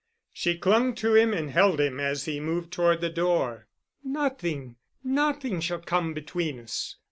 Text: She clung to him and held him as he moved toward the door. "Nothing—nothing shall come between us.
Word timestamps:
She 0.33 0.57
clung 0.57 0.95
to 0.95 1.13
him 1.13 1.31
and 1.31 1.51
held 1.51 1.79
him 1.79 1.99
as 1.99 2.25
he 2.25 2.39
moved 2.39 2.73
toward 2.73 3.01
the 3.01 3.09
door. 3.11 3.67
"Nothing—nothing 4.03 5.59
shall 5.59 5.77
come 5.81 6.15
between 6.15 6.59
us. 6.59 6.95